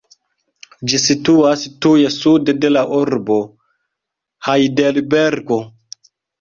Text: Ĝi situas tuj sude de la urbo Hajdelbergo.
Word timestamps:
Ĝi 0.93 0.99
situas 1.03 1.65
tuj 1.87 1.99
sude 2.15 2.57
de 2.65 2.73
la 2.73 2.85
urbo 3.03 3.39
Hajdelbergo. 4.51 5.65